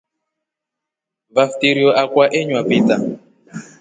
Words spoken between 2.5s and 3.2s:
peter.